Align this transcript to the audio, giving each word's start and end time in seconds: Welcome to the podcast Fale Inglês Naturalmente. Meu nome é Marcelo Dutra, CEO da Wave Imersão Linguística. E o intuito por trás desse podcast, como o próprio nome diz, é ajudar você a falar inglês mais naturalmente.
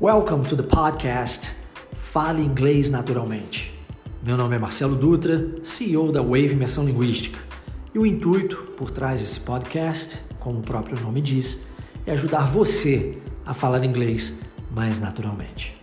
Welcome 0.00 0.48
to 0.48 0.56
the 0.56 0.62
podcast 0.62 1.54
Fale 1.92 2.40
Inglês 2.40 2.88
Naturalmente. 2.88 3.70
Meu 4.22 4.34
nome 4.34 4.56
é 4.56 4.58
Marcelo 4.58 4.96
Dutra, 4.96 5.46
CEO 5.62 6.10
da 6.10 6.22
Wave 6.22 6.52
Imersão 6.52 6.86
Linguística. 6.86 7.38
E 7.94 7.98
o 7.98 8.06
intuito 8.06 8.56
por 8.78 8.90
trás 8.90 9.20
desse 9.20 9.38
podcast, 9.40 10.18
como 10.38 10.60
o 10.60 10.62
próprio 10.62 10.98
nome 10.98 11.20
diz, 11.20 11.60
é 12.06 12.12
ajudar 12.12 12.46
você 12.46 13.18
a 13.44 13.52
falar 13.52 13.84
inglês 13.84 14.38
mais 14.70 14.98
naturalmente. 14.98 15.78